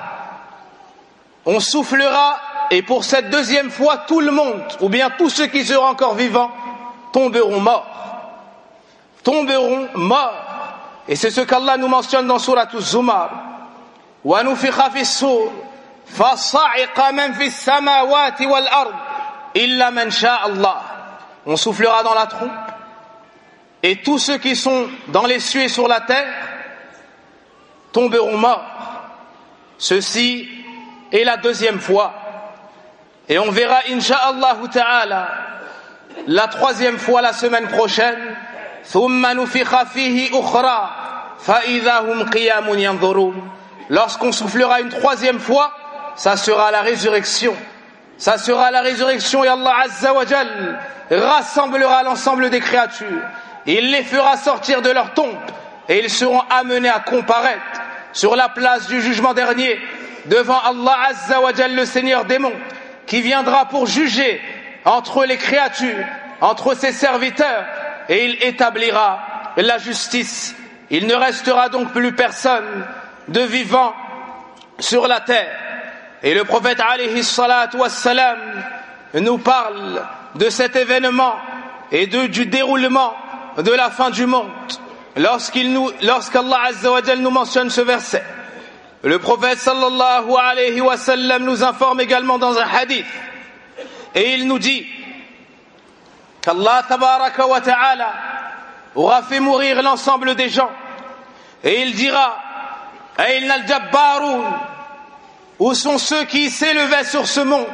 On 1.45 1.59
soufflera 1.59 2.37
et 2.71 2.81
pour 2.81 3.03
cette 3.03 3.29
deuxième 3.29 3.69
fois, 3.69 3.97
tout 4.07 4.21
le 4.21 4.31
monde, 4.31 4.63
ou 4.79 4.89
bien 4.89 5.09
tous 5.09 5.29
ceux 5.29 5.47
qui 5.47 5.65
seront 5.65 5.87
encore 5.87 6.15
vivants, 6.15 6.51
tomberont 7.11 7.59
morts. 7.59 7.85
Tomberont 9.23 9.87
morts. 9.95 10.33
Et 11.07 11.15
c'est 11.15 11.31
ce 11.31 11.41
qu'Allah 11.41 11.77
nous 11.77 11.87
mentionne 11.87 12.27
dans 12.27 12.39
Surah 12.39 12.67
Zumar. 12.79 13.29
ونفخ 14.25 14.87
في 14.87 15.01
السور 15.01 15.51
فصعق 16.05 17.09
من 17.09 17.33
في 17.33 17.45
السماوات 17.47 18.41
والأرض 18.41 18.95
إلا 19.55 19.89
من 19.89 20.11
شاء 20.11 20.47
الله 20.47 20.81
on 21.47 21.55
soufflera 21.55 22.03
dans 22.03 22.13
la 22.13 22.27
trompe 22.27 22.51
et 23.82 23.96
tous 24.02 24.18
ceux 24.18 24.38
qui 24.38 24.56
sont 24.56 24.88
dans 25.08 25.26
les 25.26 25.40
cieux 25.40 25.62
et 25.62 25.68
sur 25.68 25.88
la 25.88 26.00
terre 26.00 26.32
tomberont 27.92 28.36
morts. 28.36 28.64
Ceci 29.78 30.48
est 31.12 31.24
la 31.24 31.36
deuxième 31.36 31.80
fois. 31.80 32.14
Et 33.28 33.38
on 33.38 33.50
verra, 33.50 33.80
Inch'Allah 33.90 34.56
ta'ala, 34.72 35.28
la 36.26 36.48
troisième 36.48 36.98
fois 36.98 37.22
la 37.22 37.32
semaine 37.32 37.68
prochaine. 37.68 38.36
Hum 38.94 39.26
Lorsqu'on 43.88 44.32
soufflera 44.32 44.80
une 44.80 44.88
troisième 44.88 45.38
fois, 45.38 45.72
ça 46.16 46.36
sera 46.36 46.70
la 46.70 46.82
résurrection. 46.82 47.54
Ça 48.18 48.38
sera 48.38 48.70
la 48.70 48.80
résurrection 48.80 49.44
et 49.44 49.48
Allah 49.48 49.74
Azza 49.84 50.12
wa 50.14 50.24
rassemblera 51.10 52.02
l'ensemble 52.02 52.50
des 52.50 52.60
créatures. 52.60 53.22
Il 53.66 53.90
les 53.90 54.02
fera 54.02 54.36
sortir 54.36 54.82
de 54.82 54.90
leur 54.90 55.14
tombe 55.14 55.36
et 55.88 55.98
ils 55.98 56.10
seront 56.10 56.42
amenés 56.50 56.88
à 56.88 57.00
comparaître 57.00 57.82
sur 58.12 58.36
la 58.36 58.48
place 58.48 58.88
du 58.88 59.00
jugement 59.00 59.34
dernier 59.34 59.78
devant 60.26 60.58
Allah 60.60 60.96
Azza 61.08 61.40
wa 61.40 61.52
le 61.52 61.84
Seigneur 61.84 62.24
des 62.24 62.38
mondes, 62.38 62.52
qui 63.06 63.20
viendra 63.22 63.66
pour 63.66 63.86
juger 63.86 64.40
entre 64.84 65.24
les 65.24 65.36
créatures, 65.36 66.04
entre 66.40 66.74
ses 66.74 66.92
serviteurs, 66.92 67.64
et 68.08 68.24
il 68.24 68.42
établira 68.42 69.52
la 69.56 69.78
justice. 69.78 70.54
Il 70.90 71.06
ne 71.06 71.14
restera 71.14 71.68
donc 71.68 71.92
plus 71.92 72.12
personne 72.12 72.84
de 73.28 73.40
vivant 73.40 73.94
sur 74.78 75.08
la 75.08 75.20
terre. 75.20 75.56
Et 76.22 76.34
le 76.34 76.44
prophète 76.44 76.80
alayhi 76.80 77.22
wassalam, 77.74 78.38
nous 79.14 79.38
parle 79.38 80.02
de 80.34 80.50
cet 80.50 80.76
événement 80.76 81.36
et 81.90 82.06
du 82.06 82.46
déroulement 82.46 83.14
de 83.56 83.72
la 83.72 83.90
fin 83.90 84.10
du 84.10 84.26
monde. 84.26 84.50
Lorsqu'il 85.16 85.72
nous, 85.72 85.90
lorsqu'Allah 86.02 86.64
Azza 86.66 86.90
wa 86.90 87.00
nous 87.16 87.30
mentionne 87.30 87.70
ce 87.70 87.80
verset, 87.80 88.22
le 89.02 89.18
prophète 89.18 89.58
sallallahu 89.58 90.34
alayhi 90.38 90.80
wa 90.80 90.96
sallam 90.96 91.44
nous 91.44 91.62
informe 91.62 92.00
également 92.00 92.38
dans 92.38 92.58
un 92.58 92.66
hadith. 92.66 93.06
Et 94.14 94.34
il 94.34 94.46
nous 94.46 94.58
dit 94.58 94.86
qu'Allah 96.42 96.84
tabaraka 96.88 97.46
wa 97.46 97.60
ta'ala 97.60 98.12
aura 98.94 99.22
fait 99.22 99.40
mourir 99.40 99.82
l'ensemble 99.82 100.34
des 100.34 100.48
gens. 100.48 100.70
Et 101.64 101.82
il 101.82 101.94
dira 101.94 102.42
où 105.58 105.74
sont 105.74 105.98
ceux 105.98 106.24
qui 106.24 106.50
s'élevaient 106.50 107.04
sur 107.04 107.26
ce 107.26 107.40
monde? 107.40 107.66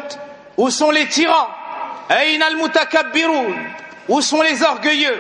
Où 0.57 0.71
sont 0.71 0.91
les 0.91 1.09
tyrans? 1.09 1.49
Où 4.09 4.21
sont 4.21 4.43
les 4.43 4.63
orgueilleux? 4.63 5.19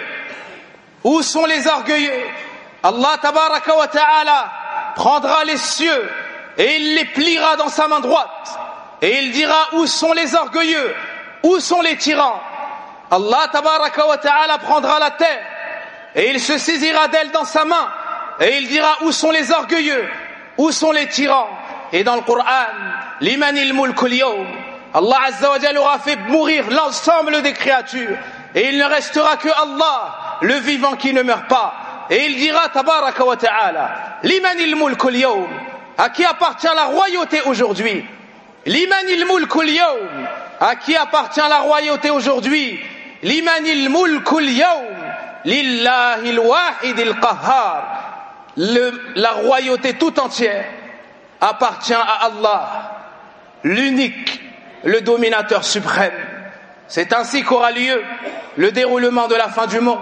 Où 1.04 1.22
sont 1.22 1.44
les 1.46 1.66
orgueilleux? 1.66 2.24
Allah 2.82 3.18
tabaraka 3.20 3.76
wa 3.76 3.88
ta'ala 3.88 4.52
prendra 4.94 5.44
les 5.44 5.56
cieux 5.56 6.10
et 6.58 6.76
il 6.76 6.94
les 6.96 7.04
pliera 7.06 7.56
dans 7.56 7.68
sa 7.68 7.88
main 7.88 8.00
droite. 8.00 8.58
Et 9.00 9.18
il 9.22 9.32
dira 9.32 9.68
où 9.72 9.86
sont 9.86 10.12
les 10.12 10.34
orgueilleux? 10.34 10.94
Où 11.42 11.58
sont 11.60 11.80
les 11.80 11.96
tyrans 11.96 12.40
Allah 13.10 13.48
tabaraka 13.52 14.06
wa 14.06 14.18
ta'ala 14.18 14.58
prendra 14.58 14.98
la 14.98 15.10
terre 15.10 15.46
et 16.14 16.30
il 16.30 16.40
se 16.40 16.58
saisira 16.58 17.08
d'elle 17.08 17.30
dans 17.30 17.44
sa 17.44 17.64
main 17.64 17.88
et 18.40 18.58
il 18.58 18.68
dira 18.68 18.98
où 19.02 19.12
sont 19.12 19.30
les 19.30 19.50
orgueilleux? 19.50 20.08
Où 20.58 20.70
sont 20.70 20.92
les 20.92 21.08
tyrans 21.08 21.48
et 21.92 22.04
dans 22.04 22.16
le 22.16 22.22
Coran, 22.22 22.44
l'imanil 23.20 23.74
Allah 24.94 25.18
Azza 25.26 25.50
wa 25.50 25.80
aura 25.80 25.98
fait 25.98 26.16
mourir 26.16 26.64
l'ensemble 26.70 27.42
des 27.42 27.52
créatures. 27.52 28.16
Et 28.54 28.68
il 28.68 28.78
ne 28.78 28.84
restera 28.84 29.36
que 29.36 29.48
Allah, 29.48 30.14
le 30.42 30.54
vivant 30.54 30.96
qui 30.96 31.12
ne 31.12 31.22
meurt 31.22 31.48
pas. 31.48 32.06
Et 32.10 32.26
il 32.26 32.36
dira, 32.36 32.68
tabaraka 32.68 33.24
wa 33.24 33.36
ta'ala, 33.36 33.90
limanil 34.22 34.76
mulkul 34.76 35.16
à 35.96 36.10
qui 36.10 36.24
appartient 36.24 36.66
la 36.74 36.84
royauté 36.84 37.40
aujourd'hui? 37.42 38.04
Limanil 38.66 39.24
mulkul 39.24 39.70
à 40.60 40.76
qui 40.76 40.96
appartient 40.96 41.40
la 41.48 41.60
royauté 41.60 42.10
aujourd'hui? 42.10 42.80
Limanil 43.22 43.88
mulkul 43.88 44.44
lillahil 45.44 46.38
wahidil 46.38 47.14
qahhar. 47.20 47.98
La 48.56 49.30
royauté 49.30 49.94
tout 49.94 50.20
entière 50.20 50.66
appartient 51.40 51.94
à 51.94 52.26
Allah, 52.26 52.92
l'unique, 53.64 54.40
le 54.84 55.00
dominateur 55.00 55.64
suprême. 55.64 56.12
C'est 56.88 57.14
ainsi 57.14 57.42
qu'aura 57.42 57.70
lieu 57.70 58.02
le 58.56 58.70
déroulement 58.70 59.26
de 59.28 59.34
la 59.34 59.48
fin 59.48 59.66
du 59.66 59.80
monde. 59.80 59.98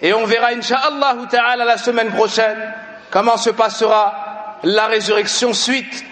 Et 0.00 0.12
on 0.12 0.24
verra, 0.26 0.48
Inch'Allah 0.52 1.14
la 1.56 1.78
semaine 1.78 2.10
prochaine, 2.10 2.72
comment 3.10 3.36
se 3.36 3.50
passera 3.50 4.58
la 4.62 4.86
résurrection 4.86 5.52
suite 5.52 6.04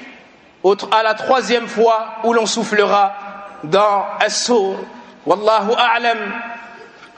à 0.90 1.03
la 1.03 1.14
troisième 1.14 1.68
fois 1.68 2.16
où 2.25 2.33
l'on 2.33 2.46
soufflera 2.46 3.14
dans 3.64 4.07
As-Sur. 4.20 4.79
Wallahu 5.25 5.72
a'lam. 5.77 6.18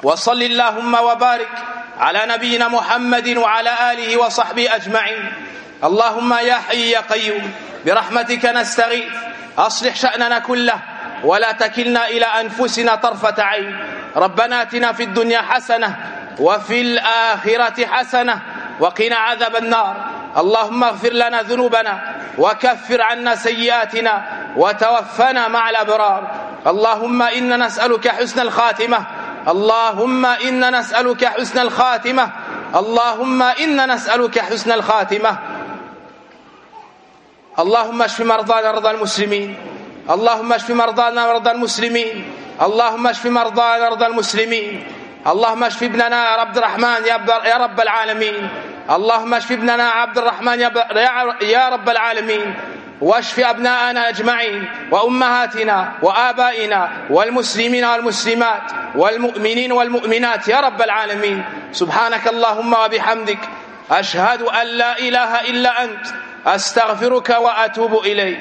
Wa 0.03 0.17
sallillahumma 0.17 1.03
wa 1.03 1.15
barik 1.17 1.49
ala 2.01 2.27
nabiyyina 2.27 2.69
Muhammadin 2.69 3.37
wa 3.39 3.51
ala 3.53 3.73
alihi 3.91 4.17
wa 4.17 4.31
sahbihi 4.31 4.69
ajma'in. 4.69 5.49
اللهم 5.79 6.33
يا 6.43 6.55
حي 6.55 6.91
يا 6.91 7.01
قيوم 7.01 7.53
برحمتك 7.87 8.45
نستغيث 8.45 9.15
اصلح 9.59 9.95
شاننا 9.97 10.39
كله 10.39 10.79
ولا 11.25 11.53
تكلنا 11.53 12.09
إلى 12.09 12.27
انفسنا 12.27 12.95
طرفه 12.95 13.43
عين 13.43 13.79
ربنا 14.17 14.63
اتنا 14.63 14.93
في 14.93 15.03
الدنيا 15.03 15.39
حسنه 15.43 16.18
وفي 16.39 16.81
الآخرة 16.81 17.87
حسنة 17.87 18.41
وقنا 18.81 19.17
عذاب 19.17 19.57
النار. 19.57 19.97
اللهم 20.37 20.85
اغفر 20.85 21.13
لنا 21.13 21.43
ذنوبنا 21.43 22.15
وكفر 22.39 23.03
عنا 23.03 23.35
سيئاتنا 23.35 24.25
وتوفنا 24.57 25.49
مع 25.49 25.71
الأبرار. 25.71 26.23
اللهم 26.67 27.23
إنا 27.23 27.57
نسألك 27.57 28.09
حسن 28.09 28.41
الخاتمة. 28.41 29.07
اللهم 29.49 30.27
إنا 30.27 30.71
نسألك 30.71 31.25
حسن 31.25 31.59
الخاتمة. 31.59 32.31
اللهم 32.75 33.43
إنا 33.43 33.87
نسألك 33.87 34.39
حسن 34.39 34.73
الخاتمة. 34.73 35.39
اللهم 37.59 38.03
اشف 38.03 38.21
مرضانا 38.21 38.73
مرضى 38.73 38.91
المسلمين. 38.91 39.57
اللهم 40.11 40.53
اشف 40.53 40.71
مرضانا 40.71 41.27
مرضى 41.27 41.51
المسلمين. 41.51 42.33
اللهم 42.63 43.07
اشف 43.07 43.27
مرضانا 43.27 43.91
مرضى 43.91 44.07
المسلمين. 44.07 44.87
اللهم 45.29 45.65
اشف 45.65 45.83
ابننا 45.83 46.31
يا 46.31 46.37
رب 46.37 46.57
الرحمن 46.59 47.05
يا 47.45 47.57
رب 47.57 47.81
العالمين. 47.81 48.49
اللهم 48.91 49.35
اشف 49.35 49.53
ابننا 49.53 49.89
عبد 49.89 50.19
الرحمن 50.19 50.61
يا 51.41 51.69
رب 51.69 51.89
العالمين. 51.89 52.55
واشف 53.01 53.39
أبناءنا 53.41 54.09
أجمعين 54.09 54.69
وأمهاتنا 54.91 55.93
وآبائنا 56.03 56.91
والمسلمين 57.11 57.85
والمسلمات 57.85 58.63
والمؤمنين 58.97 59.73
والمؤمنات 59.73 60.49
يا 60.49 60.61
رب 60.61 60.83
العالمين. 60.83 61.45
سبحانك 61.73 62.29
اللهم 62.29 62.73
وبحمدك. 62.73 63.39
أشهد 63.91 64.43
أن 64.43 64.67
لا 64.67 64.99
إله 64.99 65.41
إلا 65.41 65.85
أنت. 65.85 66.07
أستغفرك 66.47 67.29
وأتوب 67.29 67.93
إليك. 68.05 68.41